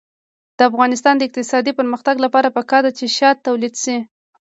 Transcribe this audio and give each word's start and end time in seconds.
د 0.57 0.59
افغانستان 0.69 1.15
د 1.17 1.21
اقتصادي 1.27 1.71
پرمختګ 1.79 2.15
لپاره 2.25 2.53
پکار 2.57 2.81
ده 2.85 2.91
چې 2.99 3.05
شات 3.17 3.37
تولید 3.47 3.73
شي. 3.83 3.97